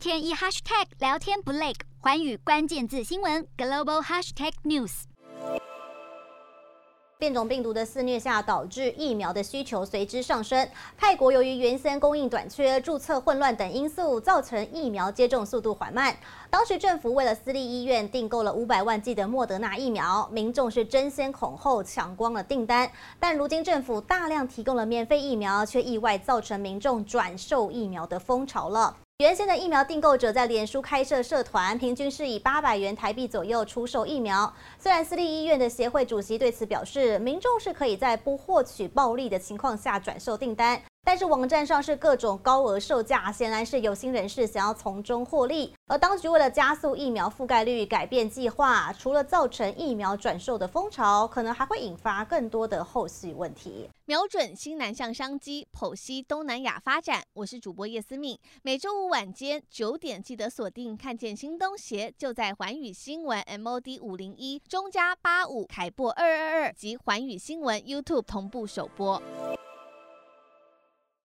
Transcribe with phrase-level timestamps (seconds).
[0.00, 5.02] 天一 hashtag 聊天不累，环宇关键字新闻 global hashtag news。
[7.18, 10.66] 变种病毒的肆虐下，导致疫苗的需求随之上升。
[10.96, 16.16] 泰国由于原先供应短缺、注册混乱等因素，造成疫苗接种速度缓慢。
[16.48, 22.90] 当时政府为了私立医院订购了五百万剂的莫德纳疫苗，民众是争先恐后抢光了订单。
[23.18, 28.96] 但如今政府大量提供了免费疫苗，却意外造成民众转售疫苗的风潮了。
[29.20, 34.50] 原先的疫苗订购者在脸书开设社团，平均是以八百元台币左右出售疫苗。
[34.78, 40.80] 虽然私立医院的协会主席对此表示，民众是可以在不获取暴利的情况下转售订单。
[41.02, 45.74] 但是网站上是各种高额售价，显然是有心人士想要从中获利。
[45.86, 53.88] 而当局为了加速疫苗覆盖率，改变计划，除了造成疫苗转售的风潮，可能还会引发更多的后续问题。
[54.04, 57.22] 瞄准新南向商机，剖析东南亚发展。
[57.32, 69.20] 我是主播叶思敏，每周五晚间九点记得锁定，看见新东协就在环宇新闻 MOD 五零一中加八五凯擘二二二及环宇新闻 YouTube 同步首播。